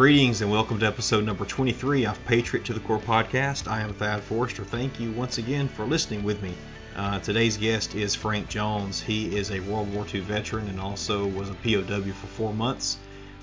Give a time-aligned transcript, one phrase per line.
[0.00, 3.70] Greetings and welcome to episode number 23 of Patriot to the Core podcast.
[3.70, 4.64] I am Thad Forrester.
[4.64, 6.54] Thank you once again for listening with me.
[6.96, 8.98] Uh, today's guest is Frank Jones.
[8.98, 12.96] He is a World War II veteran and also was a POW for four months.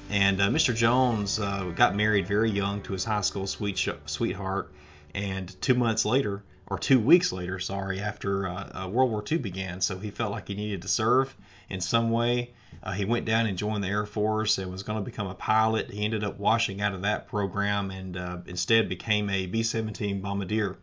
[0.09, 0.75] And uh, Mr.
[0.75, 4.71] Jones uh, got married very young to his high school sweet sweetheart,
[5.13, 9.37] and two months later, or two weeks later, sorry, after uh, uh, World War II
[9.37, 11.35] began, so he felt like he needed to serve
[11.69, 12.51] in some way.
[12.83, 15.35] Uh, he went down and joined the Air Force and was going to become a
[15.35, 15.89] pilot.
[15.89, 20.21] He ended up washing out of that program and uh, instead became a B 17
[20.21, 20.77] bombardier.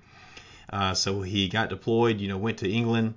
[0.70, 3.14] Uh, so he got deployed, you know, went to England,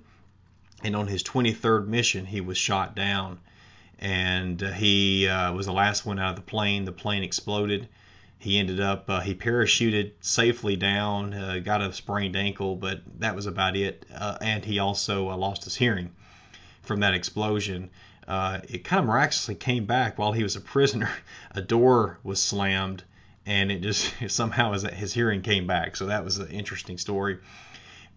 [0.84, 3.40] and on his 23rd mission, he was shot down.
[3.98, 6.84] And uh, he uh, was the last one out of the plane.
[6.84, 7.88] The plane exploded.
[8.38, 13.46] He ended up, uh, he parachuted safely down, got a sprained ankle, but that was
[13.46, 14.06] about it.
[14.40, 16.12] and he also lost his hearing
[16.88, 17.90] from that explosion
[18.28, 21.08] uh, it kind of miraculously came back while he was a prisoner.
[21.52, 23.02] A door was slammed,
[23.46, 25.96] and it just somehow his hearing came back.
[25.96, 27.38] So that was an interesting story.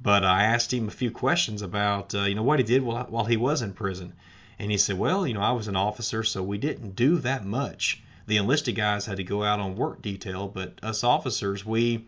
[0.04, 3.06] But I asked him a few questions about uh, you know what he did while,
[3.06, 4.14] while he was in prison,
[4.60, 7.46] and he said, well, you know, I was an officer, so we didn't do that
[7.46, 8.04] much.
[8.28, 12.06] The enlisted guys had to go out on work detail, but us officers, we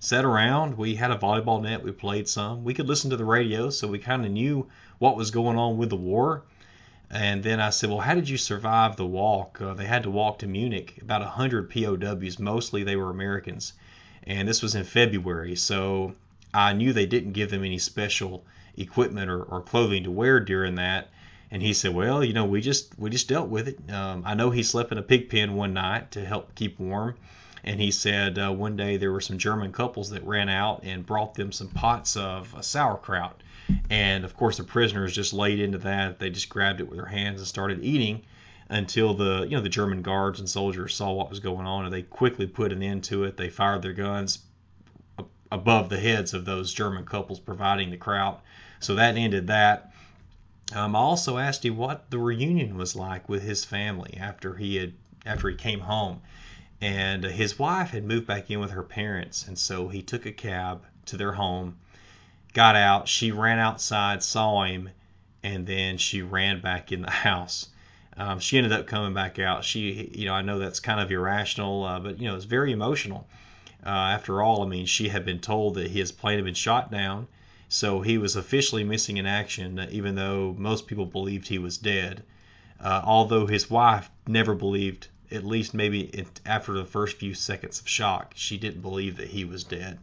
[0.00, 0.76] sat around.
[0.76, 1.84] We had a volleyball net.
[1.84, 2.64] We played some.
[2.64, 4.66] We could listen to the radio, so we kind of knew
[4.98, 6.42] what was going on with the war
[7.10, 9.60] and then I said, Well, how did you survive the walk?
[9.60, 12.38] Uh, they had to walk to Munich, about 100 POWs.
[12.38, 13.72] Mostly they were Americans.
[14.22, 15.56] And this was in February.
[15.56, 16.14] So
[16.54, 18.44] I knew they didn't give them any special
[18.76, 21.08] equipment or, or clothing to wear during that.
[21.50, 23.92] And he said, "Well, you know, we just we just dealt with it.
[23.92, 27.16] Um, I know he slept in a pig pen one night to help keep warm,
[27.64, 31.06] and he said uh, one day there were some German couples that ran out and
[31.06, 33.42] brought them some pots of uh, sauerkraut,
[33.88, 36.18] and of course, the prisoners just laid into that.
[36.18, 38.22] They just grabbed it with their hands and started eating
[38.68, 41.92] until the you know the German guards and soldiers saw what was going on, and
[41.92, 43.36] they quickly put an end to it.
[43.36, 44.38] They fired their guns
[45.52, 48.42] above the heads of those German couples providing the kraut.
[48.78, 49.92] So that ended that.
[50.72, 54.76] Um, I also asked him what the reunion was like with his family after he
[54.76, 54.92] had
[55.26, 56.22] after he came home,
[56.80, 60.32] and his wife had moved back in with her parents, and so he took a
[60.32, 61.76] cab to their home
[62.52, 63.08] got out.
[63.08, 64.90] She ran outside, saw him,
[65.42, 67.68] and then she ran back in the house.
[68.16, 69.64] Um, she ended up coming back out.
[69.64, 72.72] She, you know, I know that's kind of irrational, uh, but you know, it's very
[72.72, 73.26] emotional.
[73.84, 76.90] Uh, after all, I mean, she had been told that his plane had been shot
[76.90, 77.28] down,
[77.68, 81.78] so he was officially missing in action, uh, even though most people believed he was
[81.78, 82.22] dead.
[82.78, 87.80] Uh, although his wife never believed, at least maybe it, after the first few seconds
[87.80, 89.98] of shock, she didn't believe that he was dead.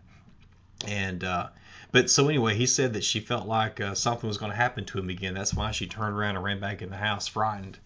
[0.86, 1.48] And uh,
[1.92, 4.86] but so anyway, he said that she felt like uh, something was going to happen
[4.86, 5.34] to him again.
[5.34, 7.80] That's why she turned around and ran back in the house, frightened.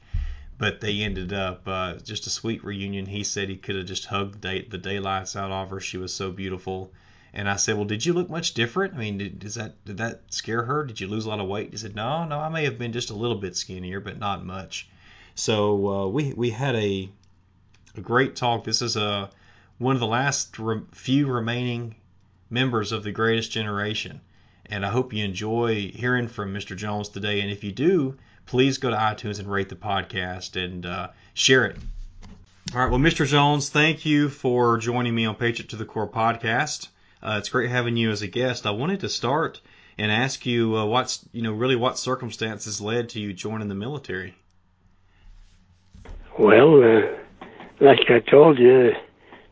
[0.57, 3.05] But they ended up uh, just a sweet reunion.
[3.05, 5.79] He said he could have just hugged the, the daylights out of her.
[5.79, 6.91] She was so beautiful.
[7.33, 8.93] And I said, "Well, did you look much different?
[8.93, 10.83] I mean, did, does that did that scare her?
[10.83, 12.91] Did you lose a lot of weight?" He said, "No, no, I may have been
[12.91, 14.89] just a little bit skinnier, but not much."
[15.35, 17.09] So uh, we we had a
[17.95, 18.63] a great talk.
[18.63, 19.27] This is a uh,
[19.77, 21.95] one of the last re- few remaining
[22.49, 24.21] members of the greatest generation.
[24.67, 26.75] And I hope you enjoy hearing from Mr.
[26.75, 27.41] Jones today.
[27.41, 28.15] And if you do,
[28.45, 31.77] please go to iTunes and rate the podcast and uh, share it.
[32.73, 32.91] All right.
[32.91, 33.25] Well, Mr.
[33.25, 36.89] Jones, thank you for joining me on Patriot to the Core podcast.
[37.23, 38.65] Uh, it's great having you as a guest.
[38.65, 39.61] I wanted to start
[39.97, 43.75] and ask you uh, what's you know really what circumstances led to you joining the
[43.75, 44.35] military.
[46.37, 47.20] Well, uh,
[47.81, 48.91] like I told you,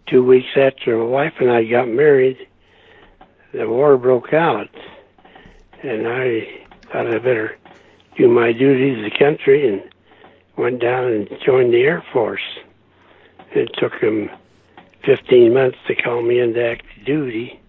[0.07, 2.37] two weeks after my wife and I got married,
[3.53, 4.69] the war broke out,
[5.81, 6.47] and I
[6.91, 7.57] thought I better
[8.17, 9.81] do my duty to the country and
[10.57, 12.59] went down and joined the Air Force.
[13.51, 14.29] It took them
[15.05, 17.59] 15 months to call me into active duty.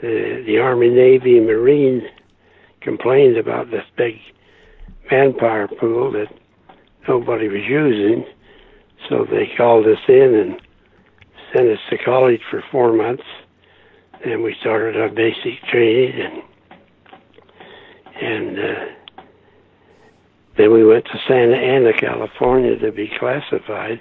[0.00, 2.08] The, the Army, Navy, Marine
[2.80, 4.18] complained about this big
[5.10, 6.32] manpower pool that
[7.06, 8.24] nobody was using,
[9.08, 10.60] so they called us in and
[11.52, 13.24] sent us to college for four months.
[14.24, 16.42] And we started our basic training and
[18.20, 18.84] and uh,
[20.56, 24.00] then we went to Santa Ana, California to be classified,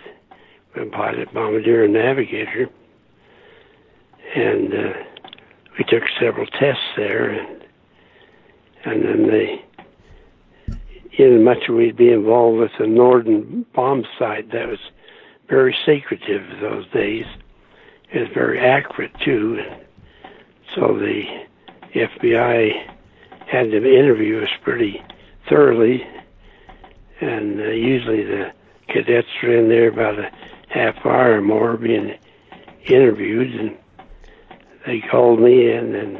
[0.76, 2.70] with pilot, bombardier, and navigator,
[4.36, 4.94] and uh,
[5.78, 7.62] we took several tests there, and
[8.86, 9.65] and then they,
[11.18, 14.80] in much we'd be involved with the Norden bomb site that was
[15.48, 17.26] very secretive those days.
[18.12, 19.60] It was very accurate too.
[20.76, 21.24] So the
[21.94, 22.72] FBI
[23.48, 25.02] had to interview us pretty
[25.50, 26.06] thoroughly,
[27.22, 28.52] and uh, usually the
[28.88, 30.32] cadets are in there about a
[30.70, 32.16] half hour or more being
[32.88, 33.78] interviewed, and
[34.86, 36.18] they called me in, and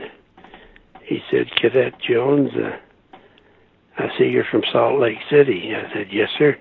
[1.04, 2.78] he said, Cadet Jones, uh,
[3.98, 5.72] I see you're from Salt Lake City.
[5.76, 6.58] I said, Yes, sir.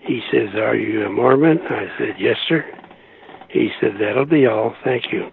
[0.00, 1.58] He says, Are you a Mormon?
[1.68, 2.64] I said, Yes, sir.
[3.50, 4.74] He said, That'll be all.
[4.84, 5.30] Thank you.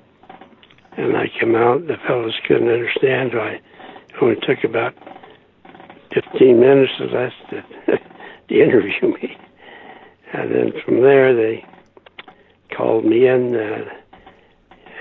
[0.98, 1.88] And I came out.
[1.88, 3.64] The fellows couldn't understand it
[4.22, 4.94] only took about
[6.14, 7.64] 15 minutes or less to,
[8.48, 9.38] to interview me.
[10.34, 11.66] And then from there, they
[12.76, 13.56] called me in.
[13.56, 13.86] Uh,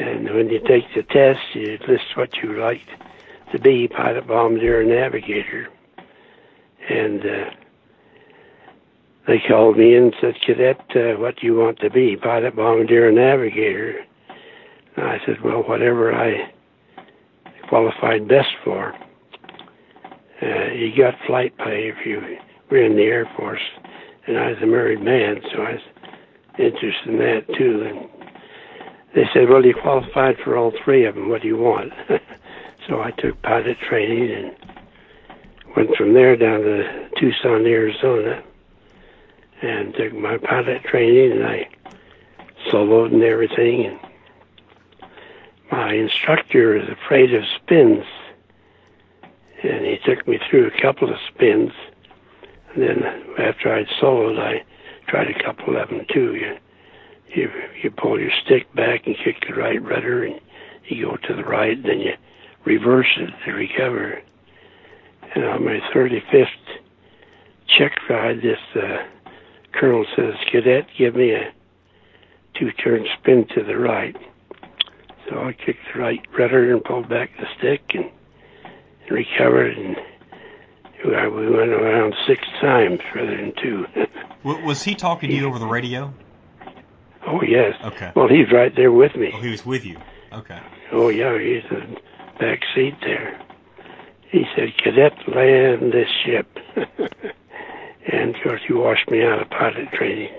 [0.01, 2.81] and when you take the test, you list what you like
[3.53, 5.69] to be pilot, bombardier, navigator.
[6.89, 7.51] And uh,
[9.27, 13.09] they called me and said, Cadet, uh, what do you want to be, pilot, bombardier,
[13.09, 14.01] or navigator?
[14.97, 16.53] And I said, well, whatever I
[17.69, 18.93] qualified best for.
[20.43, 22.21] Uh, you got flight pay if you
[22.71, 23.63] were in the Air Force,
[24.27, 25.81] and I was a married man, so I was
[26.59, 27.87] interested in that too.
[27.87, 28.09] And
[29.15, 31.29] they said, well, you qualified for all three of them.
[31.29, 31.93] What do you want?
[32.89, 34.72] so I took pilot training and
[35.77, 38.43] went from there down to Tucson, Arizona,
[39.63, 41.69] and took my pilot training, and I
[42.71, 43.87] soloed and everything.
[43.87, 43.99] And
[45.71, 48.05] my instructor is afraid of spins,
[49.63, 51.73] and he took me through a couple of spins.
[52.75, 53.03] And then
[53.39, 54.65] after I'd soloed, I
[55.07, 56.35] tried a couple of them too.
[56.35, 56.57] You,
[57.29, 57.51] you,
[57.83, 60.41] you pull your stick back and kick the right rudder, and
[60.87, 62.13] you go to the right, then you
[62.65, 64.21] reverse it to recover.
[65.35, 66.47] And on my 35th
[67.79, 68.99] check ride, this uh,
[69.73, 71.53] colonel says, Cadet, give me a
[72.59, 74.17] two-turn spin to the right.
[75.29, 78.11] So I kicked the right rudder and pulled back the stick and,
[79.05, 79.97] and recovered, and
[81.05, 83.87] we went around six times rather than two.
[84.45, 86.13] was he talking to you over the radio?
[87.27, 87.75] Oh yes.
[87.85, 88.13] Okay.
[88.15, 89.31] Well, he's right there with me.
[89.33, 89.99] Oh, he was with you.
[90.33, 90.61] Okay.
[90.91, 92.01] Oh yeah, he's in the
[92.39, 93.41] back seat there.
[94.33, 96.49] He said, "Cadet, land this ship."
[98.11, 100.33] and of course, he washed me out of pilot training.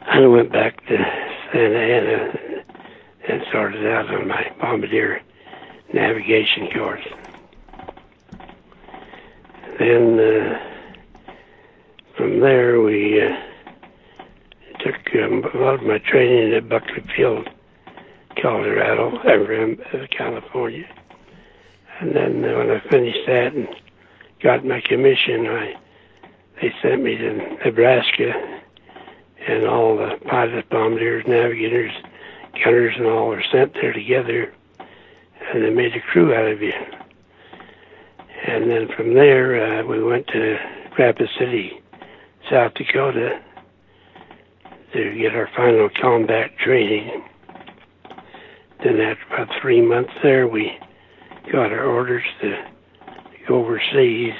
[0.00, 0.96] I went back to
[1.52, 2.62] Santa Ana
[3.28, 5.22] and started out on my bombardier
[5.92, 7.04] navigation course.
[9.80, 10.58] Then uh,
[12.16, 13.36] from there, we uh,
[14.78, 17.48] took um, a lot of my training at Buckley Field,
[18.40, 19.18] Colorado,
[20.16, 20.86] California.
[22.00, 23.68] And then uh, when I finished that and
[24.42, 25.74] got my commission, I
[26.60, 27.32] they sent me to
[27.64, 28.32] Nebraska,
[29.46, 31.90] and all the pilots, bombardiers, navigators,
[32.64, 34.54] gunners, and all were sent there together,
[35.52, 36.72] and they made a crew out of you.
[38.46, 40.58] And then from there, uh, we went to
[40.98, 41.80] Rapid City,
[42.50, 43.40] South Dakota,
[44.92, 47.24] to get our final combat training.
[48.82, 50.78] Then after about three months there, we
[51.52, 52.64] got our orders to
[53.46, 54.34] go overseas.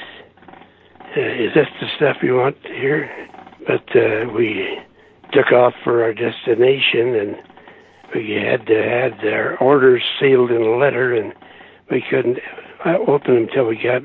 [1.16, 3.28] Uh, is this the stuff you want to hear?
[3.66, 4.78] But uh, we
[5.32, 7.36] took off for our destination, and
[8.14, 11.32] we had to had our orders sealed in a letter, and
[11.90, 12.38] we couldn't
[12.84, 14.02] open them until we got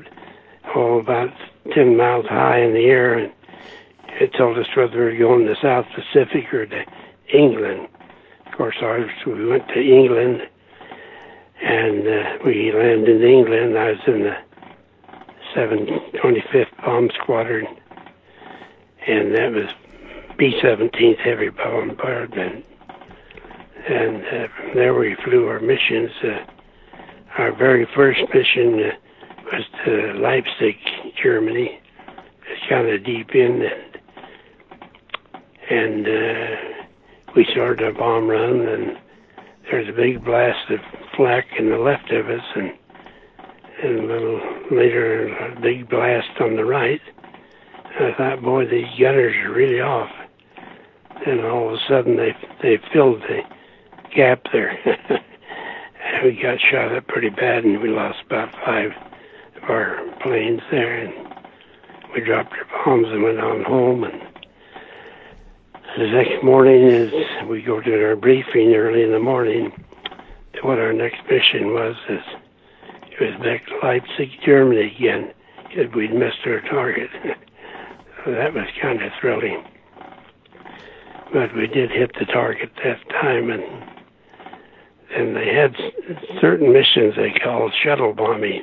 [0.74, 1.30] oh about
[1.74, 3.32] ten miles high in the air, and
[4.20, 6.84] it told us whether we were going to the South Pacific or to
[7.32, 7.88] England.
[8.46, 10.42] Of course, ours we went to England,
[11.62, 13.78] and uh, we landed in England.
[13.78, 14.36] I was in the
[15.54, 17.66] 725th Bomb Squadron,
[19.06, 19.66] and that was
[20.38, 22.64] B-17th Heavy Bombardment.
[23.88, 26.10] And uh, from there we flew our missions.
[26.22, 26.44] Uh,
[27.38, 28.90] our very first mission uh,
[29.52, 30.76] was to Leipzig,
[31.22, 31.80] Germany.
[32.48, 33.98] It's kind of deep in, and,
[35.70, 36.56] and uh,
[37.36, 38.98] we started a bomb run, and
[39.70, 40.80] there's a big blast of
[41.16, 42.72] flak in the left of us, and
[43.82, 47.00] and a little later a big blast on the right.
[47.96, 50.10] And I thought, boy, these gunners are really off.
[51.26, 53.40] And all of a sudden they they filled the
[54.14, 54.76] gap there.
[55.08, 58.92] and we got shot up pretty bad, and we lost about five
[59.62, 60.94] of our planes there.
[60.94, 61.14] And
[62.14, 64.04] we dropped our bombs and went on home.
[64.04, 64.20] And
[66.00, 69.70] the next morning, as we go to our briefing early in the morning,
[70.62, 72.22] what our next mission was is
[73.10, 75.34] it was back to Leipzig, Germany again,
[75.94, 77.10] we'd missed our target.
[78.24, 79.62] so that was kind of thrilling.
[81.34, 83.62] But we did hit the target that time, and
[85.14, 85.76] and they had
[86.40, 88.62] certain missions they called shuttle bombing.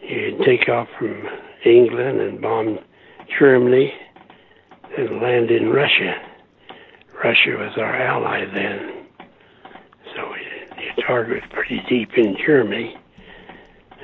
[0.00, 1.24] You'd take off from
[1.64, 2.78] England and bomb
[3.40, 3.92] Germany,
[4.96, 6.14] and land in Russia.
[7.22, 9.06] Russia was our ally then,
[10.14, 10.32] so
[10.76, 12.96] the target was pretty deep in Germany,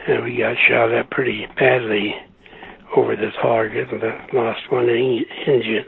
[0.09, 2.15] and we got shot at pretty badly
[2.97, 5.85] over the target and lost one en- engine.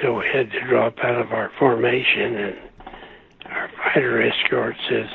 [0.00, 2.56] So we had to drop out of our formation, and
[3.46, 5.06] our fighter escort says,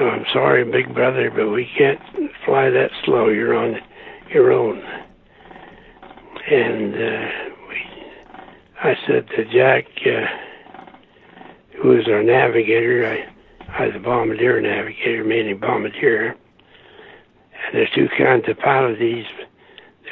[0.00, 2.00] oh, "I'm sorry, big brother, but we can't
[2.44, 3.28] fly that slow.
[3.28, 3.76] You're on
[4.32, 4.82] your own."
[6.50, 7.53] And uh,
[8.84, 10.26] I said to Jack, uh,
[11.80, 16.36] who was our navigator, I, I was a bombardier navigator, mainly bombardier.
[17.64, 19.24] And there's two kinds of pilotage.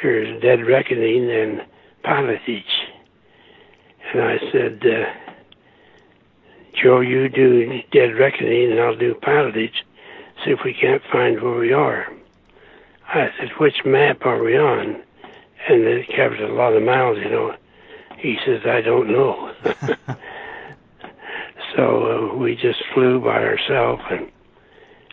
[0.01, 1.61] There's dead reckoning and
[2.03, 2.63] pilotage.
[4.11, 5.05] And I said, uh,
[6.73, 9.83] Joe, you do dead reckoning and I'll do pilotage.
[10.43, 12.11] See if we can't find where we are.
[13.07, 15.03] I said, which map are we on?
[15.69, 17.55] And it covers a lot of miles, you know.
[18.23, 19.53] He says, I don't know.
[21.75, 24.31] so uh, we just flew by ourselves, and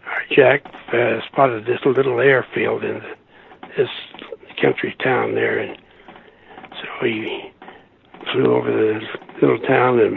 [0.06, 0.62] our Jack
[0.92, 3.02] uh, spotted this little airfield in
[3.76, 3.88] this
[4.62, 5.76] country town there, and
[6.70, 7.52] so he
[8.32, 9.00] flew over the
[9.42, 10.16] little town and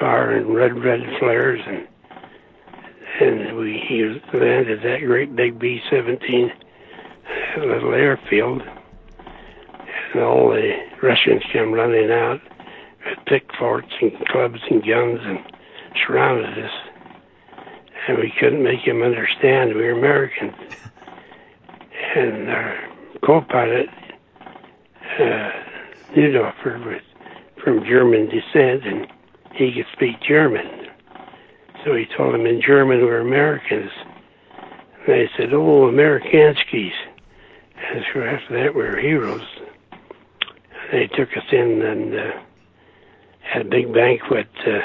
[0.00, 1.86] firing red, red flares, and
[3.20, 6.50] and we he landed that great big B-17
[7.58, 8.62] little airfield,
[10.12, 12.40] and all the Russians came running out
[13.04, 15.38] with pickforks and clubs and guns and
[16.06, 16.72] surrounded us,
[18.08, 20.54] and we couldn't make him understand we were Americans.
[22.14, 22.78] And our
[23.24, 23.88] co-pilot,
[25.18, 25.50] uh,
[26.14, 27.00] Neudorfer, was
[27.62, 29.06] from German descent, and
[29.54, 30.88] he could speak German.
[31.84, 33.90] So he told them in German we're Americans.
[35.06, 36.92] And they said, "Oh, Amerikanskis."
[37.90, 39.46] And so after that, we were heroes.
[40.92, 42.32] They took us in and uh,
[43.40, 44.80] had a big banquet uh,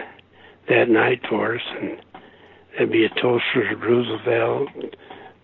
[0.69, 2.01] that night for us, and
[2.77, 4.69] there'd be a toast for Roosevelt,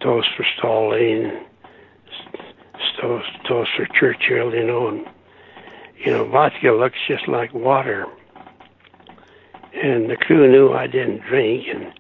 [0.02, 1.46] toast for Stalin,
[3.02, 5.06] toast, toast for Churchill, you know, and
[6.06, 8.06] you know, vodka looks just like water.
[9.74, 11.94] And the crew knew I didn't drink, and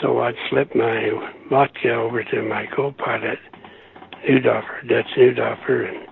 [0.00, 1.10] so I'd slip my
[1.50, 3.38] vodka over to my co-pilot,
[4.28, 6.11] Neudorfer, Dutch Neudorfer, and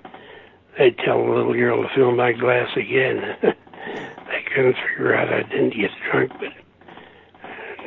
[0.81, 3.21] they'd tell the little girl to fill my glass again.
[3.43, 6.49] they couldn't figure out I didn't get drunk, but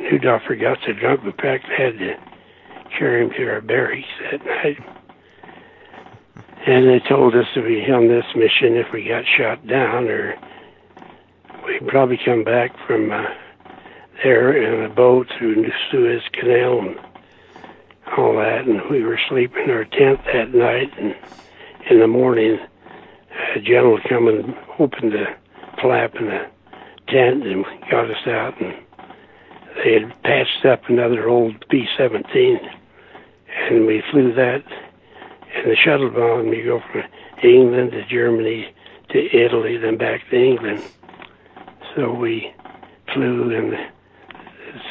[0.00, 2.14] Neudorfer got so drunk we practically had to
[2.96, 4.78] carry him to our barracks that night.
[6.66, 10.36] And they told us to be on this mission if we got shot down, or
[11.66, 13.24] we'd probably come back from uh,
[14.22, 16.96] there in a boat through the Suez Canal and
[18.16, 18.66] all that.
[18.66, 21.14] And we were sleeping in our tent that night, and
[21.90, 22.58] in the morning,
[23.56, 25.26] a general come and opened the
[25.80, 26.46] flap in the
[27.08, 28.74] tent and got us out, and
[29.82, 32.58] they had patched up another old B-17,
[33.70, 34.64] and we flew that
[35.54, 37.04] and the shuttle bomb, you go from
[37.42, 38.74] England to Germany
[39.10, 40.82] to Italy, then back to England.
[41.94, 42.52] So we
[43.12, 43.86] flew in the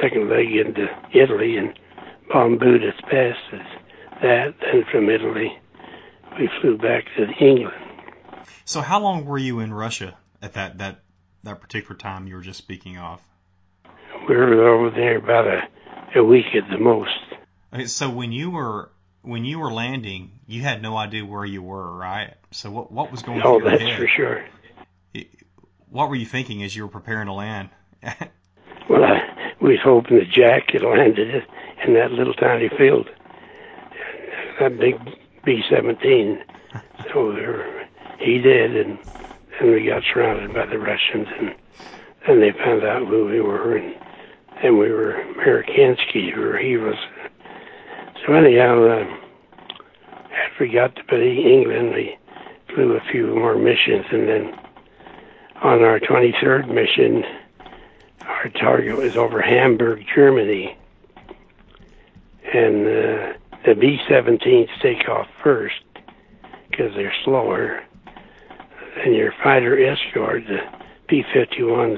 [0.01, 1.77] second leg into Italy and
[2.31, 3.67] bombed as fast as
[4.21, 4.53] that.
[4.61, 5.51] Then from Italy,
[6.39, 7.82] we flew back to England.
[8.65, 10.99] So how long were you in Russia at that that
[11.43, 13.21] that particular time you were just speaking of?
[14.27, 17.09] We were over there about a, a week at the most.
[17.73, 18.91] Okay, so when you were
[19.21, 22.33] when you were landing, you had no idea where you were, right?
[22.51, 23.99] So what what was going Oh, through that's head?
[23.99, 24.45] for sure.
[25.89, 27.69] What were you thinking as you were preparing to land?
[28.89, 29.21] Well, I,
[29.61, 31.45] we was hoping that Jack had landed
[31.87, 33.07] in that little tiny field,
[34.59, 34.95] that big
[35.45, 36.43] B-17.
[37.13, 37.82] So we were,
[38.19, 38.97] he did, and
[39.59, 41.55] then we got surrounded by the Russians, and
[42.27, 43.95] then they found out who we were, and
[44.63, 46.95] and we were Amerikansky, we he was.
[48.25, 49.05] So anyhow, uh,
[50.33, 51.03] after we got to
[51.45, 52.17] England, we
[52.73, 54.53] flew a few more missions, and then
[55.61, 57.23] on our 23rd mission,
[58.25, 60.77] our target was over Hamburg, Germany.
[62.53, 63.33] And uh,
[63.65, 65.81] the B 17s take off first
[66.69, 67.81] because they're slower.
[68.97, 70.59] And your fighter escort, the
[71.07, 71.97] P 51s,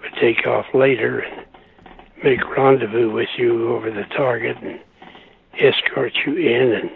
[0.00, 1.46] would take off later and
[2.24, 4.80] make rendezvous with you over the target and
[5.58, 6.90] escort you in and,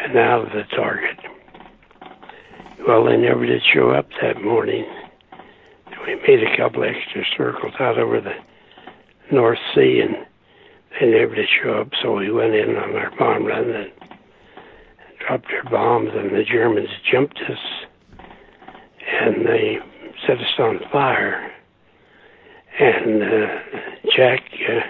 [0.00, 1.16] and out of the target.
[2.86, 4.84] Well, they never did show up that morning
[6.06, 8.34] we made a couple extra circles out over the
[9.32, 10.14] North Sea, and
[11.00, 11.88] they never did show up.
[12.00, 13.90] So we went in on our bomb run and
[15.26, 17.58] dropped our bombs, and the Germans jumped us.
[19.06, 19.78] And they
[20.26, 21.52] set us on fire.
[22.78, 23.58] And uh,
[24.14, 24.80] Jack, uh,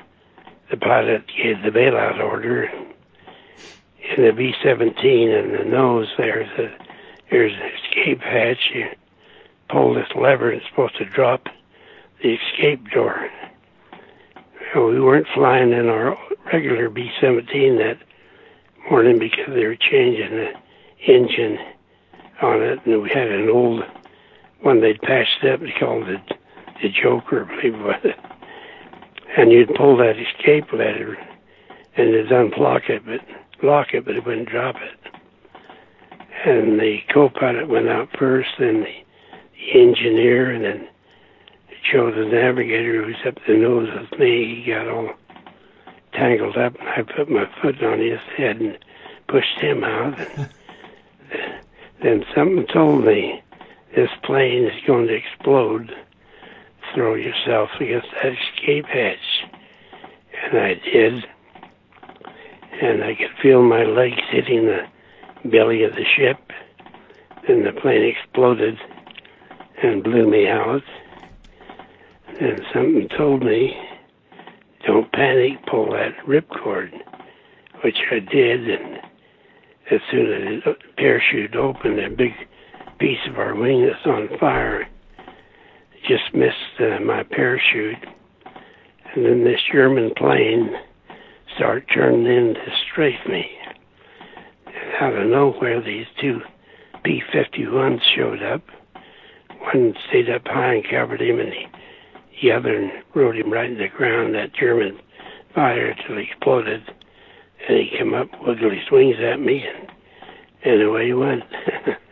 [0.71, 2.65] the pilot, gave the bailout order.
[4.17, 6.73] In the B-17 in the nose there's a
[7.31, 8.71] there's an escape hatch.
[8.73, 8.87] You
[9.69, 11.49] pull this lever, and it's supposed to drop
[12.23, 13.29] the escape door.
[14.75, 16.17] We weren't flying in our
[16.53, 17.99] regular B-17 that
[18.91, 20.53] morning because they were changing the
[21.07, 21.59] engine
[22.43, 23.83] on it, and we had an old
[24.67, 25.61] one they'd patched up.
[25.61, 26.21] They called it
[26.83, 28.15] the Joker, I believe it was.
[29.39, 31.17] And you'd pull that escape lever,
[31.97, 33.21] and it'd unlock it, but
[33.63, 35.13] lock it, but it wouldn't drop it.
[36.45, 38.95] And the co-pilot went out first, then the,
[39.55, 40.89] the engineer, and then
[41.91, 44.63] Joe, the navigator, who's up the nose with me.
[44.65, 45.11] He got all
[46.13, 48.77] tangled up, and I put my foot on his head and
[49.29, 50.19] pushed him out.
[50.19, 50.49] And
[52.03, 53.43] then something told me
[53.97, 55.91] this plane is going to explode.
[56.95, 59.19] Throw yourself against that escape hatch.
[60.45, 61.25] And I did.
[62.83, 64.87] And I could feel my legs hitting the
[65.49, 66.39] belly of the ship.
[67.49, 68.79] Then the plane exploded
[69.83, 70.83] and blew me out.
[72.39, 73.75] And something told me,
[74.87, 76.93] don't panic, pull that ripcord,
[77.83, 78.69] which I did.
[78.69, 78.99] And
[79.91, 82.33] as soon as the parachute opened, a big
[82.99, 84.89] piece of our wing that's on fire
[86.09, 87.97] just missed uh, my parachute.
[89.15, 90.71] And then this German plane
[91.57, 93.47] started turning in to strafe me.
[94.67, 96.41] And out of nowhere, these two
[97.03, 98.63] B 51s showed up.
[99.61, 101.67] One stayed up high and covered him, and he,
[102.43, 104.99] the other rode him right in the ground, that German
[105.55, 106.83] fighter, till he exploded.
[107.69, 109.91] And he came up, wiggled his wings at me, and,
[110.63, 111.43] and away he went.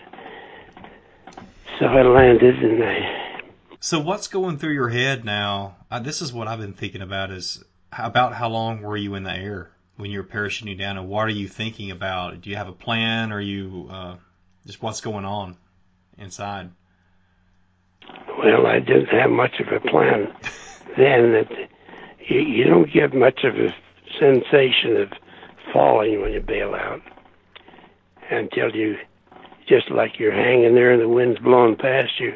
[1.78, 3.40] so I landed, and I
[3.80, 5.76] So what's going through your head now?
[5.90, 7.64] Uh, this is what I've been thinking about is
[7.96, 11.26] about how long were you in the air when you were parachuting down, and what
[11.26, 12.40] are you thinking about?
[12.40, 14.16] Do you have a plan, or you uh,
[14.66, 15.56] just what's going on
[16.18, 16.70] inside?
[18.38, 20.32] Well, I didn't have much of a plan
[20.96, 21.32] then.
[21.32, 21.48] That
[22.28, 23.74] you, you don't get much of a
[24.18, 25.08] sensation of
[25.72, 27.00] falling when you bail out
[28.30, 28.96] until you
[29.66, 32.34] just like you're hanging there and the wind's blowing past you.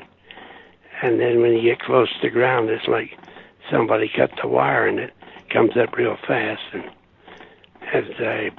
[1.02, 3.10] And then when you get close to the ground, it's like
[3.70, 5.12] somebody cut the wire and it
[5.50, 6.62] comes up real fast.
[6.72, 6.84] And
[7.92, 8.50] as I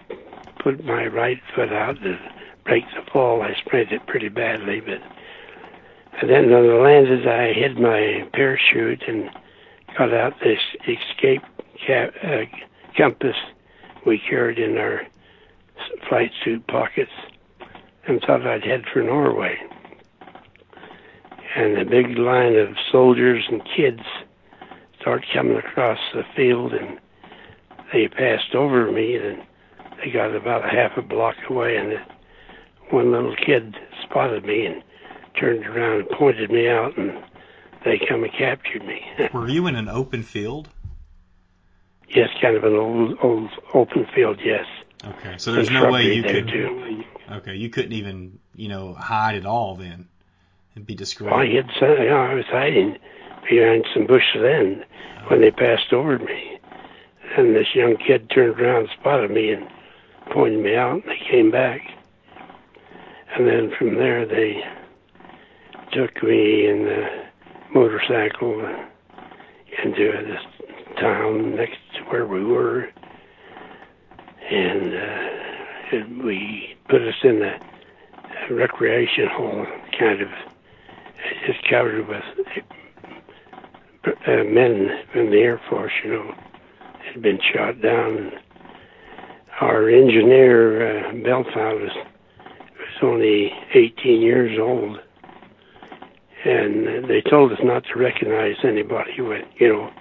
[0.59, 2.17] put my right foot out to
[2.63, 4.79] break the fall, I sprained it pretty badly.
[4.79, 5.01] But
[6.21, 9.29] and then on the landed, I hid my parachute and
[9.97, 11.43] got out this escape
[11.85, 12.43] cap, uh,
[12.97, 13.35] compass
[14.05, 15.01] we carried in our
[16.07, 17.11] flight suit pockets
[18.09, 19.55] and thought I'd head for Norway.
[21.55, 24.01] And a big line of soldiers and kids
[24.99, 26.99] started coming across the field, and
[27.93, 29.41] they passed over me, and
[29.97, 31.93] they got about a half a block away, and
[32.91, 34.83] one little kid spotted me and
[35.39, 37.23] turned around and pointed me out, and
[37.85, 39.01] they come and captured me.
[39.33, 40.69] Were you in an open field?
[42.09, 44.39] yes, kind of an old, old open field.
[44.43, 44.65] Yes.
[45.05, 46.47] Okay, so there's no way you could.
[46.47, 47.03] Too.
[47.31, 50.07] Okay, you couldn't even you know hide at all then,
[50.75, 51.29] and be discreet.
[51.29, 52.97] Well, I hid some, you know, I was hiding
[53.49, 54.83] behind some bushes then
[55.27, 56.59] when they passed over me.
[57.37, 59.67] And this young kid turned around and spotted me and
[60.33, 61.81] pointed me out, and they came back.
[63.35, 64.61] And then from there, they
[65.93, 67.07] took me in the
[67.73, 68.59] motorcycle
[69.83, 70.67] into this
[70.99, 72.89] town next to where we were.
[74.49, 77.53] And, uh, we put us in the
[78.53, 79.65] recreation hall,
[79.97, 80.29] kind of
[81.45, 82.23] just covered with
[84.05, 86.33] uh, men from the Air Force, you know,
[87.05, 88.31] had been shot down.
[89.61, 94.99] Our engineer, uh, Belfont, was, was only 18 years old.
[96.45, 99.91] And they told us not to recognize anybody with, you know,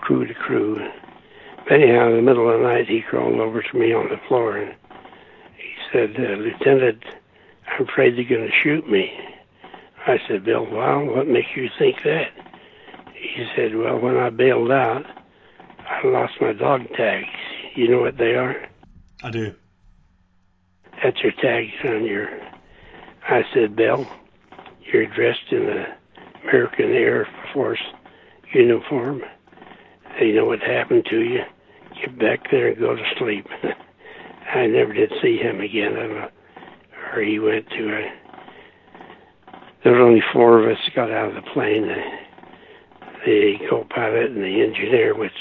[0.00, 0.78] crew to crew.
[1.70, 4.56] Anyhow, in the middle of the night, he crawled over to me on the floor
[4.56, 4.74] and
[5.94, 7.04] said, uh, Lieutenant,
[7.68, 9.12] I'm afraid they're going to shoot me.
[10.06, 12.32] I said, Bill, well, what makes you think that?
[13.14, 15.06] He said, well, when I bailed out,
[15.78, 17.28] I lost my dog tags.
[17.76, 18.66] You know what they are?
[19.22, 19.54] I do.
[21.02, 22.28] That's your tags on your.
[23.28, 24.06] I said, Bill,
[24.92, 25.86] you're dressed in the
[26.42, 27.82] American Air Force
[28.52, 29.22] uniform.
[30.20, 31.40] You know what happened to you.
[32.00, 33.46] Get back there and go to sleep.
[34.54, 35.96] I never did see him again.
[35.96, 36.28] I don't know
[37.12, 37.96] where he went to.
[37.96, 38.12] I,
[39.82, 41.88] there were only four of us got out of the plane.
[41.88, 42.02] The,
[43.24, 45.32] the co-pilot and the engineer, which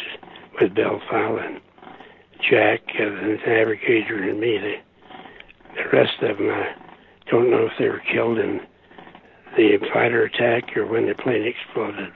[0.59, 1.61] was Bill Fallon,
[2.49, 4.57] Jack, uh, the navigator, and me.
[4.57, 4.75] The,
[5.75, 6.73] the rest of them, I
[7.29, 8.61] don't know if they were killed in
[9.55, 12.11] the fighter attack or when the plane exploded.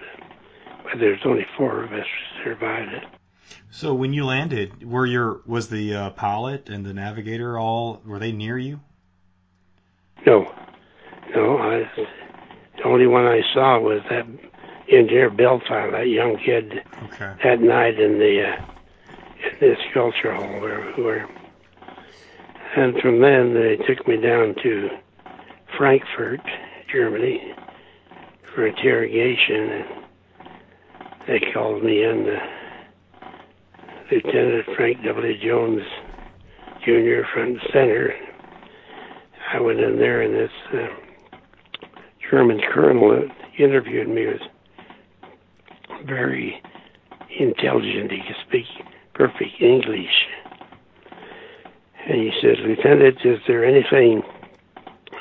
[0.84, 2.06] But there's only four of us
[2.44, 3.17] survived it.
[3.70, 8.20] So when you landed, were your was the uh, pilot and the navigator all were
[8.20, 8.80] they near you?
[10.26, 10.52] No,
[11.36, 11.58] no.
[11.58, 11.90] I,
[12.78, 14.26] the only one I saw was that
[14.90, 17.34] engineer Fallon, that young kid Okay.
[17.44, 18.66] that night in the uh,
[19.52, 21.26] in this culture hall where we were.
[22.76, 24.90] And from then they took me down to
[25.78, 26.42] Frankfurt,
[26.92, 27.54] Germany,
[28.54, 29.70] for interrogation.
[29.70, 29.86] And
[31.28, 32.30] they called me in.
[32.30, 32.57] Uh,
[34.12, 35.38] Lieutenant Frank W.
[35.42, 35.82] Jones,
[36.86, 38.14] Jr., front and center.
[39.54, 41.38] I went in there, and this uh,
[42.30, 43.28] German colonel
[43.60, 44.42] interviewed me was
[46.06, 46.62] very
[47.40, 48.12] intelligent.
[48.12, 48.66] He could speak
[49.14, 50.26] perfect English.
[52.08, 54.22] And he said, Lieutenant, is there anything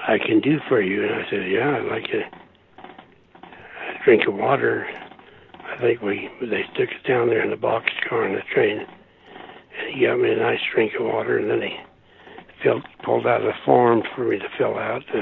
[0.07, 1.05] I can do for you?
[1.05, 2.83] And I said, Yeah, I'd like a,
[3.47, 4.87] a drink of water.
[5.77, 8.79] I think we they took us down there in the box car on the train,
[8.79, 11.77] and he got me a nice drink of water, and then he
[12.63, 15.21] filled, pulled out a form for me to fill out, uh,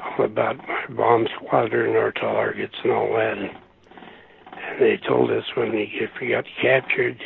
[0.00, 3.36] all about my bomb squadron and our targets and all that.
[3.36, 7.20] And, and they told us when we, if we got captured,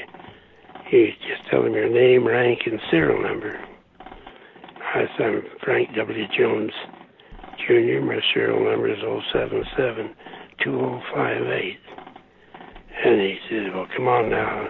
[0.90, 3.62] you just tell them your name, rank, and serial number.
[4.94, 6.24] I said, I'm Frank W.
[6.36, 6.72] Jones
[7.66, 8.00] Jr.
[8.00, 9.00] My serial number is
[9.32, 10.14] 077
[10.64, 12.01] 2058.
[13.04, 14.68] And he said, Well, come on now,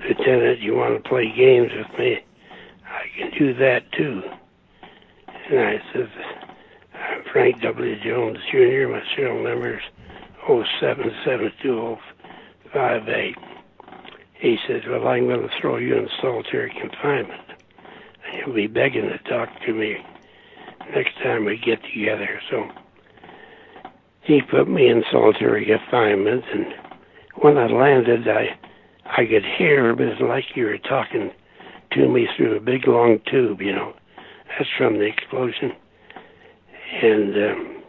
[0.00, 2.24] Lieutenant, you want to play games with me?
[2.84, 4.22] I can do that too.
[5.50, 6.08] And I said,
[6.94, 7.96] I'm Frank W.
[8.04, 8.86] Jones Jr.
[8.88, 9.82] My serial number is
[10.46, 13.34] 0772058.
[14.34, 17.42] He says, Well, I'm going to throw you in solitary confinement.
[18.24, 19.96] And you'll be begging to talk to me
[20.94, 22.40] next time we get together.
[22.50, 22.68] So
[24.22, 26.74] he put me in solitary confinement, and
[27.40, 28.58] when I landed, I
[29.04, 31.30] I could hear, but it's like you were talking
[31.92, 33.94] to me through a big long tube, you know.
[34.48, 35.72] That's from the explosion.
[37.02, 37.82] And um,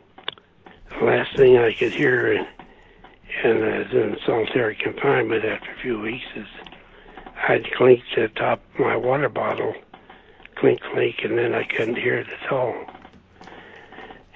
[0.99, 2.47] the last thing I could hear, and,
[3.43, 6.47] and I was in solitary confinement after a few weeks, is
[7.47, 9.73] I'd clink the top of my water bottle,
[10.57, 12.75] clink, clink, and then I couldn't hear it at all.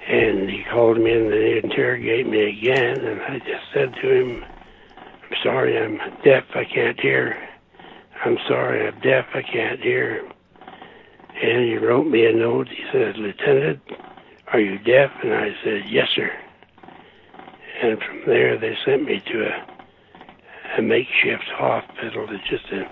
[0.06, 4.44] And he called me in to interrogate me again, and I just said to him,
[4.44, 4.57] I'm
[5.42, 7.36] sorry, I'm deaf, I can't hear.
[8.24, 10.28] I'm sorry, I'm deaf, I can't hear.
[11.42, 12.68] And he wrote me a note.
[12.68, 13.80] He said, Lieutenant,
[14.52, 15.10] are you deaf?
[15.22, 16.30] And I said, Yes, sir.
[17.82, 22.26] And from there, they sent me to a, a makeshift hospital.
[22.30, 22.86] It's just an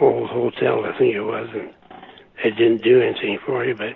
[0.00, 1.48] old hotel, I think it was.
[1.52, 1.74] And
[2.42, 3.94] they didn't do anything for you, but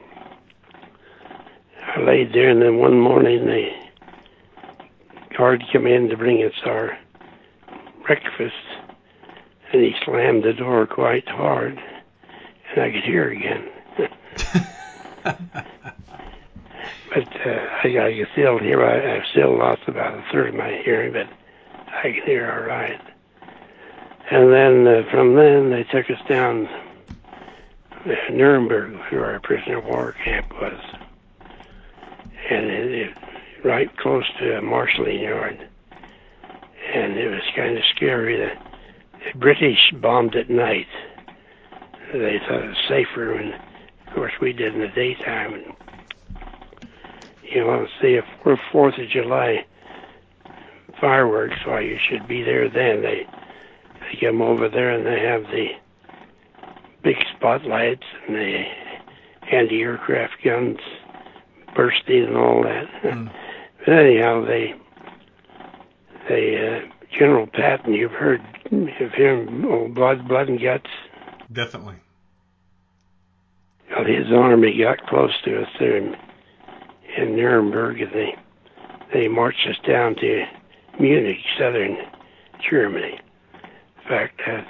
[1.80, 3.70] I laid there, and then one morning, the
[5.36, 6.98] guard came in to bring us our
[8.06, 8.54] breakfast,
[9.72, 11.80] and he slammed the door quite hard,
[12.70, 13.68] and I could hear again.
[15.24, 15.36] but
[17.46, 18.84] uh, I, I can still hear.
[18.84, 21.28] I, I've still lost about a third of my hearing, but
[21.88, 23.00] I can hear all right.
[24.30, 29.84] And then uh, from then they took us down uh, Nuremberg, where our prisoner of
[29.84, 30.80] war camp was,
[32.50, 33.16] and it, it,
[33.64, 35.68] right close to a marshalling yard.
[36.94, 38.36] And it was kind of scary.
[38.36, 38.52] The,
[39.32, 40.86] the British bombed at night.
[42.12, 45.54] They thought it was safer, and of course we did in the daytime.
[45.54, 45.64] And,
[47.42, 49.64] you know, see if we're Fourth of July
[51.00, 53.02] fireworks, why you should be there then.
[53.02, 53.26] They
[54.00, 55.68] they come over there and they have the
[57.02, 58.64] big spotlights and the
[59.50, 60.78] anti-aircraft guns
[61.74, 62.86] bursting and all that.
[63.02, 63.30] Mm.
[63.84, 64.74] But anyhow, they
[66.28, 70.88] they uh, General Patton, you've heard of him, old blood, blood and guts.
[71.52, 71.96] Definitely.
[73.90, 76.16] Well, his army got close to us there in,
[77.18, 78.34] in Nuremberg, and they
[79.12, 80.44] they marched us down to
[80.98, 81.98] Munich, southern
[82.70, 83.20] Germany.
[84.02, 84.62] In fact, uh,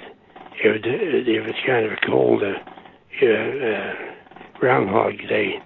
[0.63, 3.93] it, was, it was kind of a cold uh, uh,
[4.59, 5.61] Groundhog Day.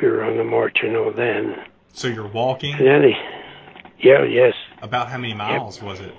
[0.00, 1.56] We were on the march, you know, then.
[1.92, 2.74] So you're walking.
[2.74, 4.54] And then he, yeah, yes.
[4.82, 6.14] About how many miles was it?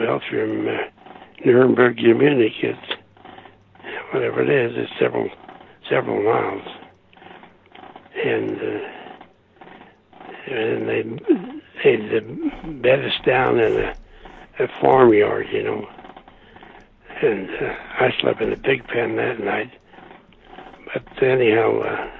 [0.00, 0.72] Well, from uh,
[1.44, 2.78] Nuremberg to Munich, it's
[4.12, 5.28] whatever it is, it's several
[5.88, 6.66] several miles.
[8.24, 8.80] And uh,
[10.52, 11.02] and they
[11.84, 13.94] they'd bed us down in a,
[14.58, 15.86] a farmyard, you know.
[17.22, 19.70] And uh, I slept in a pig pen that night.
[20.92, 22.10] But anyhow, uh,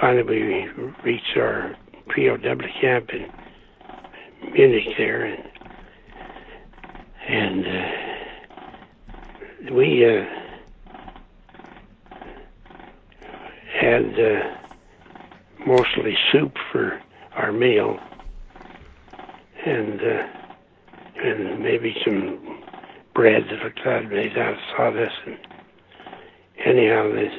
[0.00, 0.68] finally we
[1.02, 1.74] reached our
[2.14, 2.36] POW
[2.80, 3.30] camp in
[4.52, 5.42] Munich there, and
[7.28, 7.90] and uh,
[9.74, 10.24] we uh,
[13.80, 14.56] had uh,
[15.66, 17.00] mostly soup for
[17.34, 17.98] our meal,
[19.64, 20.26] and uh,
[21.22, 22.64] and maybe some
[23.14, 25.14] bread that looked like made out of sawdust.
[25.26, 25.38] And
[26.64, 27.32] anyhow, this,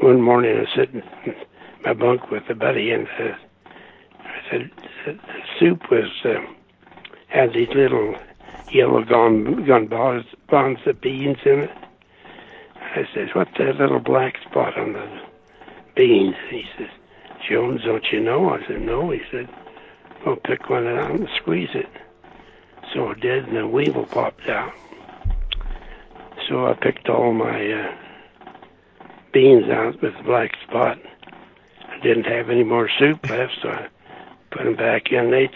[0.00, 1.34] one morning I was sitting in
[1.84, 3.34] my bunk with a buddy, and uh,
[4.54, 4.70] Said
[5.04, 5.18] the
[5.58, 6.40] soup was uh,
[7.26, 8.14] had these little
[8.70, 11.70] yellow gun gun bonds, bonds of beans in it.
[12.76, 15.08] I said, "What's that little black spot on the
[15.96, 16.88] beans?" He says,
[17.48, 19.48] "Jones, don't you know?" I said, "No." He said,
[20.24, 21.88] "Well, pick one out and squeeze it."
[22.92, 24.72] So I did, and the weevil popped out.
[26.48, 27.92] So I picked all my uh,
[29.32, 30.98] beans out with the black spot.
[31.88, 33.88] I didn't have any more soup left, so I
[34.54, 35.50] put them back in and ate.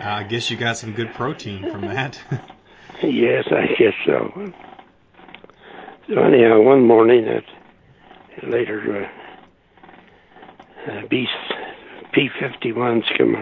[0.00, 2.20] I guess you got some good protein from that.
[3.02, 4.52] yes, I guess so.
[6.08, 7.44] So anyhow, one morning at
[8.42, 9.08] later,
[10.86, 11.26] uh, uh, B
[12.12, 13.36] P-51s come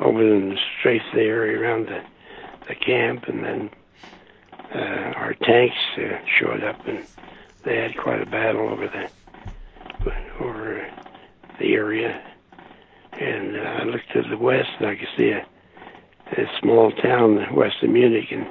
[0.00, 2.02] over and strafe the area around the
[2.68, 3.70] the camp, and then
[4.74, 7.04] uh, our tanks uh, showed up, and
[7.64, 9.10] they had quite a battle over the
[10.40, 10.88] over
[11.58, 12.22] the area.
[13.20, 15.46] And uh, I looked to the west, and I could see a,
[16.32, 18.46] a small town west of Munich, and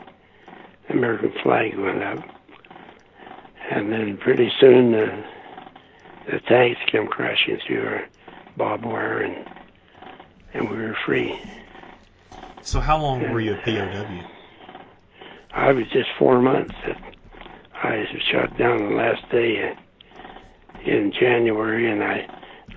[0.88, 2.19] the American flag went up.
[3.71, 5.23] And then pretty soon, uh,
[6.32, 8.08] the tanks came crashing through our
[8.58, 9.45] barbed wire, and
[10.53, 11.39] and we were free.
[12.62, 14.29] So how long were you a POW?
[15.51, 16.75] I was just four months.
[17.82, 19.75] I was shot down the last day
[20.86, 22.27] in January, and I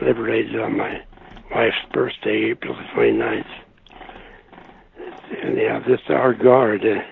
[0.01, 1.03] liberated on my
[1.55, 3.45] wife's birthday, April the 29th.
[5.43, 6.83] And yeah, this our guard.
[6.85, 7.03] Uh,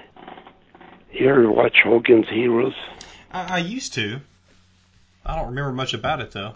[1.12, 2.74] you ever watch Hogan's Heroes?
[3.32, 4.20] I, I used to.
[5.24, 6.54] I don't remember much about it though.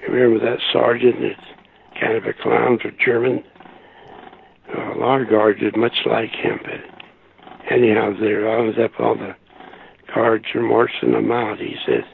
[0.00, 3.44] You remember that sergeant that's kind of a clown for German?
[4.74, 9.36] Well, our guard did much like him, but anyhow, there I was up all the
[10.14, 11.58] guards remorselling him out.
[11.58, 12.04] He says,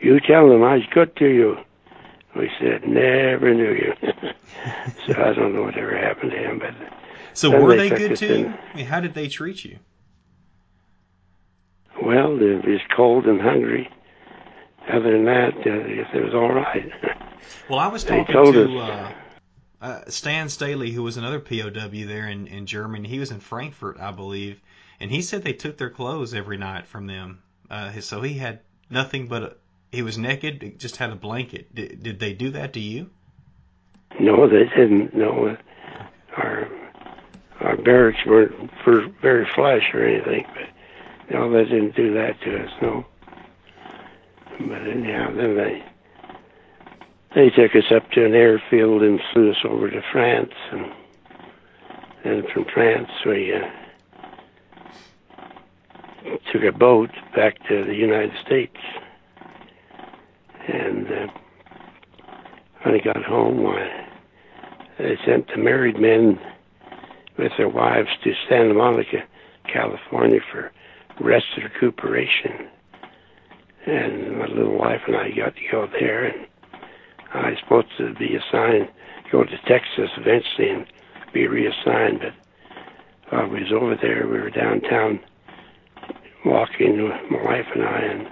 [0.00, 1.56] "You tell them I was good to you."
[2.36, 3.92] We said, "Never knew you."
[5.06, 6.74] so I don't know whatever happened to him, but
[7.32, 8.46] So were they they good to you?
[8.72, 9.78] I mean, how did they treat you?
[12.02, 13.88] well, it was cold and hungry.
[14.92, 16.90] Other than that, uh, I guess it was all right.
[17.68, 19.12] Well, I was talking told to us.
[19.80, 23.08] uh, uh, Stan Staley, who was another POW there in, in Germany.
[23.08, 24.60] He was in Frankfurt, I believe,
[25.00, 27.42] and he said they took their clothes every night from them.
[27.70, 29.56] Uh, so he had nothing but a,
[29.94, 31.74] he was naked, just had a blanket.
[31.74, 33.10] Did, did they do that to you?
[34.20, 35.14] no, they didn't.
[35.14, 35.56] No,
[36.36, 36.68] our
[37.60, 42.64] our barracks weren't for very flush or anything, but no, they didn't do that to
[42.64, 42.70] us.
[42.82, 43.06] No.
[44.60, 45.84] But anyhow, then they
[47.34, 50.92] they took us up to an airfield and flew us over to France, and
[52.24, 53.68] then from France we uh,
[56.52, 58.76] took a boat back to the United States.
[60.68, 61.26] And uh,
[62.82, 64.06] when I got home, I,
[64.98, 66.38] they sent the married men
[67.38, 69.24] with their wives to Santa Monica,
[69.70, 70.72] California for
[71.20, 72.68] rest and recuperation.
[73.86, 76.46] And my little wife and I got to go there, and
[77.34, 78.88] I was supposed to be assigned,
[79.30, 80.86] go to Texas eventually and
[81.32, 82.32] be reassigned, but
[83.30, 85.20] while we was over there, we were downtown
[86.44, 88.28] walking, with my wife and I, and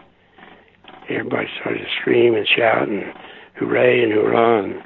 [1.17, 3.05] everybody started to scream and shout and
[3.55, 4.83] hooray and hurrah, and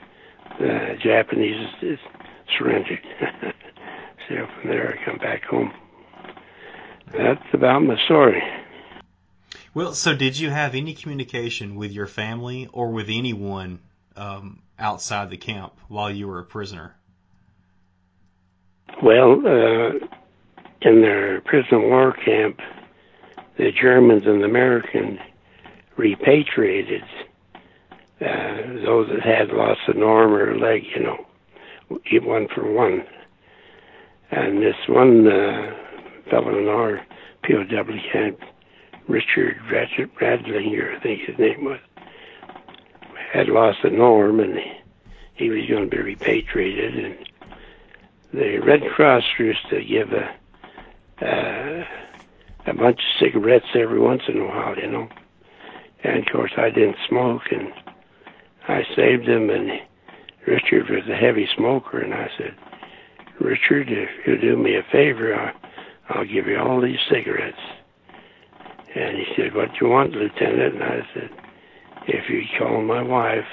[0.58, 1.98] the Japanese is
[2.56, 3.00] surrendered.
[4.28, 5.72] so from there, I come back home.
[7.12, 8.42] That's about my story.
[9.74, 13.80] Well, so did you have any communication with your family or with anyone
[14.16, 16.94] um, outside the camp while you were a prisoner?
[19.02, 20.06] Well, uh,
[20.80, 22.60] in their prison war camp,
[23.58, 25.18] the Germans and the Americans
[25.96, 27.02] repatriated
[28.20, 31.26] uh, those that had lost an arm or a leg, you know,
[32.22, 33.04] one for one.
[34.30, 35.74] And this one uh,
[36.30, 37.04] fellow in our
[37.44, 38.40] POW camp,
[39.08, 41.78] Richard Rad- Radlinger, I think his name was,
[43.32, 44.58] had lost a Norm, and
[45.34, 47.04] he was going to be repatriated.
[47.04, 47.16] And
[48.32, 50.34] the Red Cross used to give a
[51.24, 51.84] uh,
[52.66, 55.08] a bunch of cigarettes every once in a while, you know.
[56.04, 57.68] And of course, I didn't smoke, and
[58.68, 59.50] I saved them.
[59.50, 59.70] And
[60.46, 62.54] Richard was a heavy smoker, and I said,
[63.40, 65.52] Richard, if you'll do me a favor, I'll,
[66.10, 67.58] I'll give you all these cigarettes.
[68.94, 70.74] And he said, What do you want, Lieutenant?
[70.74, 71.30] And I said,
[72.08, 73.44] If you call my wife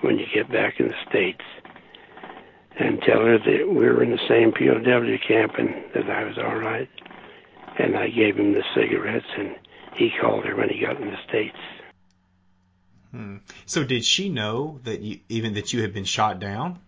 [0.00, 1.44] when you get back in the States
[2.78, 6.36] and tell her that we were in the same POW camp and that I was
[6.38, 6.88] all right.
[7.78, 9.54] And I gave him the cigarettes, and
[9.96, 11.56] he called her when he got in the States.
[13.10, 13.36] Hmm.
[13.64, 16.78] So did she know that you even that you had been shot down?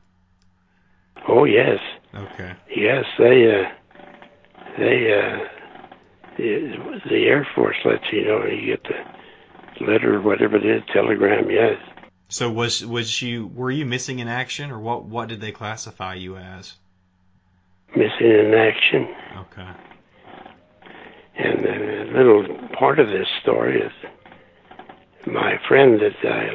[1.26, 1.78] Oh yes.
[2.14, 2.54] Okay.
[2.74, 3.68] Yes, they uh
[4.78, 5.48] they uh
[6.36, 10.82] the, the Air Force lets you know you get the letter or whatever it is,
[10.92, 11.78] telegram, yes.
[12.28, 16.14] So was was you were you missing in action or what what did they classify
[16.14, 16.74] you as?
[17.96, 19.08] Missing in action.
[19.38, 19.68] Okay.
[21.38, 22.44] And a little
[22.76, 23.92] part of this story is
[25.26, 26.50] my friend that I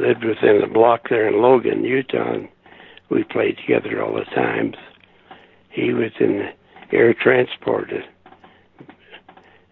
[0.00, 2.38] lived within the block there in Logan, Utah,
[3.10, 4.74] we played together all the time.
[5.70, 6.50] He was in
[6.92, 7.90] air transport,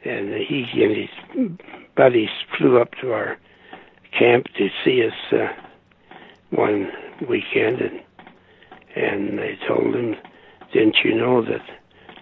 [0.05, 1.51] and he and his
[1.97, 3.39] buddies flew up to our
[4.19, 5.49] camp to see us uh,
[6.51, 6.91] one
[7.29, 8.01] weekend, and
[8.95, 10.17] and they told him,
[10.73, 11.63] "Didn't you know that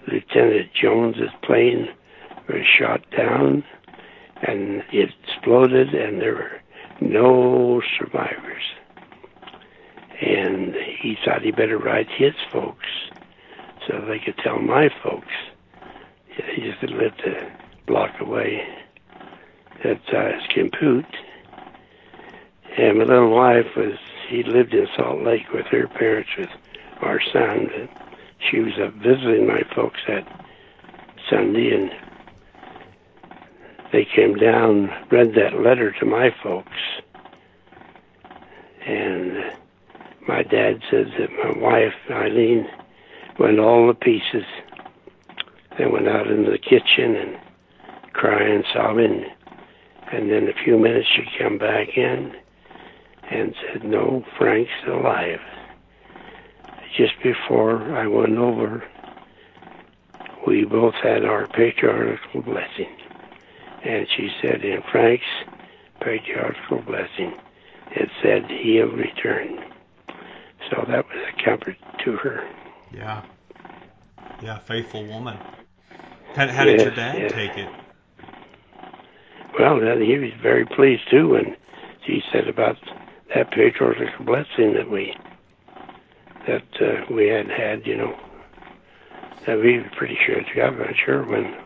[0.07, 1.89] Lieutenant Jones's plane
[2.49, 3.65] was shot down,
[4.43, 6.61] and it exploded, and there were
[7.01, 8.63] no survivors?"
[10.21, 12.87] And he thought he better write his folks
[13.87, 15.33] so they could tell my folks.
[16.55, 17.51] He just lived a
[17.87, 18.63] block away
[19.85, 21.07] at uh, Skimpute.
[22.77, 23.95] And my little wife was,
[24.29, 26.51] he lived in Salt Lake with her parents, with
[27.01, 27.69] our son.
[27.75, 27.89] And
[28.49, 30.27] she was up visiting my folks that
[31.29, 31.91] Sunday, and
[33.93, 36.79] they came down, read that letter to my folks.
[38.87, 39.53] And
[40.27, 42.67] my dad says that my wife, Eileen,
[43.39, 44.45] went all to pieces.
[45.79, 47.37] They went out into the kitchen and
[48.13, 49.25] crying, sobbing.
[50.13, 52.33] And then a few minutes she come back in
[53.31, 55.41] and said, No, Frank's alive.
[56.97, 58.83] Just before I went over,
[60.47, 62.97] we both had our patriarchal blessing.
[63.85, 65.25] And she said, In Frank's
[66.01, 67.35] patriarchal blessing,
[67.93, 69.65] it said he'll return.
[70.71, 72.49] So that was a comfort to her.
[72.93, 73.23] Yeah.
[74.43, 75.37] Yeah, faithful woman.
[76.35, 77.33] How, how did your dad yes.
[77.33, 77.69] take it?
[79.59, 81.57] Well, he was very pleased too when
[82.07, 82.77] she said about
[83.35, 85.15] that patriarchal blessing that we
[86.47, 88.15] that uh, we hadn't had, you know.
[89.47, 90.75] That we were pretty sure it got.
[90.75, 91.57] I'm not sure when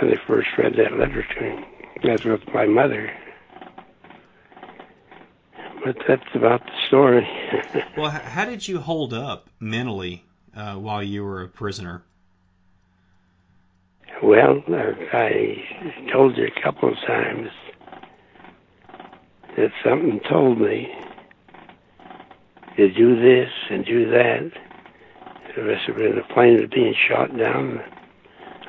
[0.00, 1.64] when they first read that letter to him.
[2.02, 3.10] That's with my mother.
[5.84, 7.28] But that's about the story.
[7.96, 10.24] Well, how did you hold up mentally
[10.56, 12.02] uh, while you were a prisoner?
[14.20, 14.62] Well,
[15.12, 15.62] I
[16.12, 17.50] told you a couple of times
[19.56, 20.90] that something told me
[22.76, 24.50] to do this and do that.
[25.56, 27.80] The rest of it, the plane was being shot down.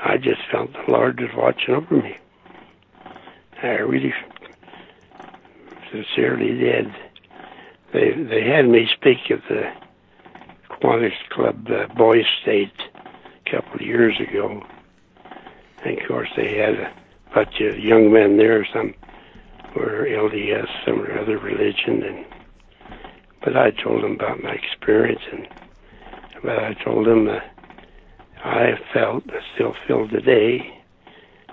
[0.04, 2.18] I just felt the Lord was watching over me.
[3.64, 4.14] I really
[5.92, 6.94] sincerely did.
[7.94, 9.72] They they had me speak at the
[10.70, 12.74] Kiwanis Club uh, Boys State
[13.46, 14.62] a couple of years ago.
[15.84, 16.94] And of course, they had a
[17.34, 18.68] bunch of young men there.
[18.74, 18.94] Some
[19.76, 22.26] were LDS, some were other religion, and
[23.46, 25.48] but I told them about my experience, and
[26.44, 27.56] but I told them that
[28.44, 30.84] I felt, I still feel today,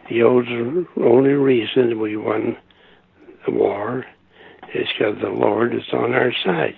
[0.09, 2.57] the only reason we won
[3.47, 4.05] the war
[4.75, 6.75] is because the Lord is on our side.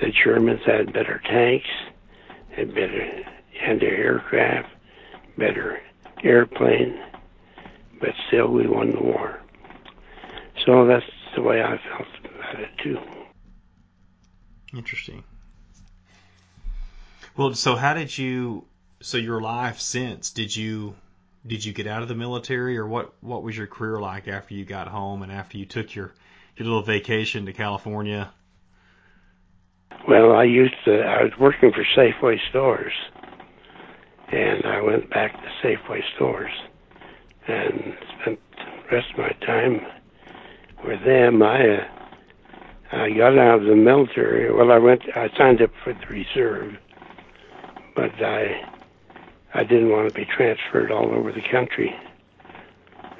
[0.00, 1.68] The Germans had better tanks,
[2.50, 3.24] had better
[3.60, 4.68] anti-aircraft,
[5.36, 5.80] better
[6.22, 7.00] airplane,
[8.00, 9.40] but still we won the war.
[10.64, 12.98] So that's the way I felt about it too.
[14.74, 15.24] Interesting.
[17.36, 18.66] Well, so how did you?
[19.00, 20.96] So your life since did you
[21.46, 23.12] did you get out of the military, or what?
[23.20, 26.12] What was your career like after you got home and after you took your
[26.56, 28.32] your little vacation to California?
[30.06, 32.92] Well, I used to, I was working for Safeway stores,
[34.32, 36.50] and I went back to Safeway stores
[37.46, 39.80] and spent the rest of my time
[40.86, 41.97] with them, I uh,
[42.90, 44.52] I got out of the military.
[44.52, 45.02] Well, I went.
[45.14, 46.72] I signed up for the reserve,
[47.94, 48.62] but I
[49.52, 51.94] I didn't want to be transferred all over the country.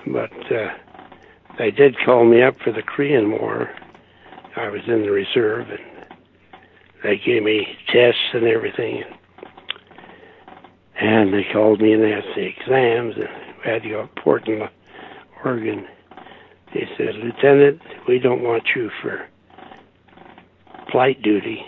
[0.07, 0.69] But uh,
[1.59, 3.71] they did call me up for the Korean War.
[4.57, 6.17] I was in the reserve, and
[7.03, 9.03] they gave me tests and everything.
[11.01, 14.63] And they called me and asked the exams, and we had to go to Portland,
[15.45, 15.87] Oregon.
[16.73, 19.29] They said, Lieutenant, we don't want you for
[20.91, 21.61] flight duty.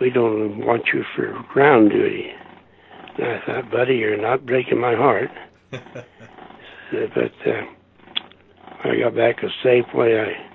[0.00, 2.30] We don't want you for ground duty.
[3.18, 5.30] And I thought, buddy, you're not breaking my heart.
[5.70, 7.62] but uh,
[8.84, 10.26] I got back to Safeway.
[10.26, 10.50] I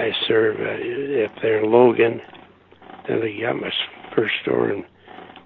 [0.00, 2.20] I served uh, up there in Logan.
[3.08, 3.70] Then I got my
[4.14, 4.84] first store in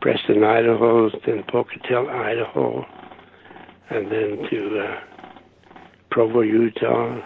[0.02, 2.84] Preston, Idaho, then Pocatello, Idaho,
[3.90, 5.00] and then to uh,
[6.10, 7.20] Provo, Utah,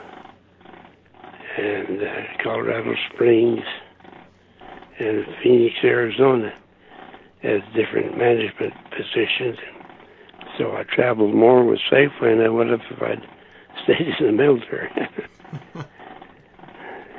[1.59, 3.65] and uh, Colorado Springs,
[4.99, 6.53] and Phoenix, Arizona,
[7.43, 9.59] as different management positions.
[10.59, 13.23] So I traveled more with Safeway than I would have if I'd
[13.85, 14.91] stayed in the military.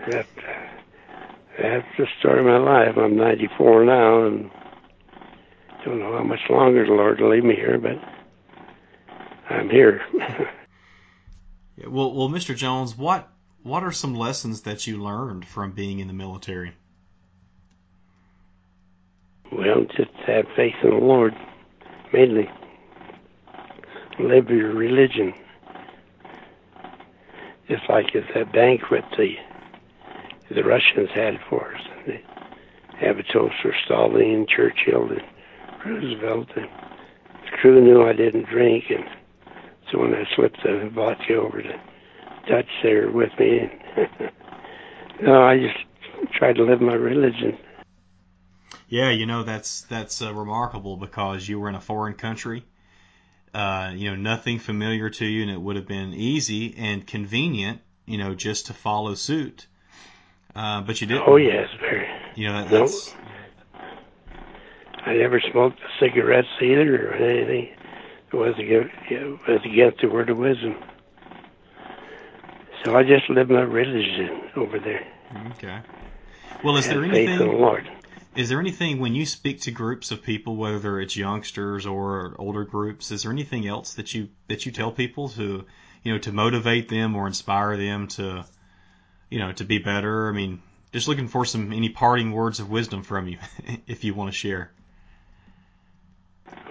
[0.10, 0.68] that, uh,
[1.62, 2.98] that's the story of my life.
[2.98, 4.50] I'm 94 now, and
[5.88, 7.98] don't know how much longer the Lord will leave me here, but
[9.50, 10.02] I'm here.
[11.78, 12.56] yeah, well, well, Mr.
[12.56, 13.30] Jones, what
[13.64, 16.74] what are some lessons that you learned from being in the military?
[19.78, 21.36] Well, just have faith in the Lord,
[22.12, 22.50] mainly.
[24.18, 25.36] Live your religion.
[27.70, 29.36] Just like at that banquet the
[30.50, 31.82] the Russians had for us.
[32.08, 32.24] They
[33.00, 35.22] have a toast for Stalin, Churchill, and
[35.86, 36.48] Roosevelt.
[36.56, 36.70] And
[37.44, 39.04] the crew knew I didn't drink, and
[39.92, 41.80] so when I slipped the vodka over to
[42.50, 43.60] Dutch, they were with me.
[43.60, 44.32] And
[45.22, 47.60] no, I just tried to live my religion.
[48.90, 52.64] Yeah, you know that's that's uh, remarkable because you were in a foreign country.
[53.54, 57.82] Uh, you know, nothing familiar to you, and it would have been easy and convenient,
[58.06, 59.68] you know, just to follow suit.
[60.56, 61.24] Uh, but you didn't.
[61.26, 62.08] Oh yes, very.
[62.36, 63.14] You know, that, that's.
[65.06, 67.70] I never smoked cigarettes either or anything.
[68.32, 70.76] It was against, it was against the word of wisdom.
[72.84, 75.08] So I just lived my religion over there.
[75.52, 75.80] Okay.
[76.64, 77.40] Well, is there faith anything?
[77.40, 77.90] in the Lord.
[78.38, 82.66] Is there anything when you speak to groups of people, whether it's youngsters or older
[82.66, 85.66] groups, is there anything else that you that you tell people to,
[86.04, 88.46] you know, to motivate them or inspire them to,
[89.32, 90.30] you know, to be better?
[90.30, 90.62] I mean,
[90.94, 93.40] just looking for some any parting words of wisdom from you,
[93.88, 94.72] if you want to share.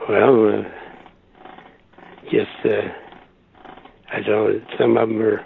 [0.08, 0.62] Well, uh,
[2.30, 2.92] just uh,
[4.12, 4.62] I don't.
[4.78, 5.44] Some of them are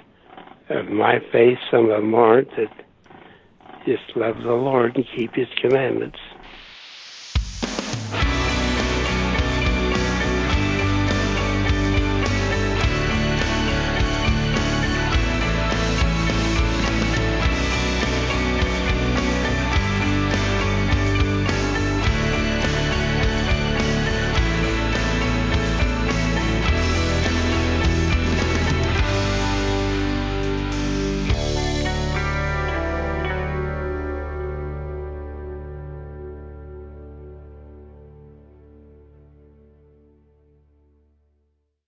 [0.68, 2.51] of my faith, some of them aren't.
[2.57, 2.68] That
[3.87, 6.18] just love the Lord and keep His commandments.